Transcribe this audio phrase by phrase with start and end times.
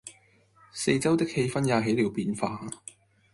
[0.73, 2.67] 四周的氣氛也起了變化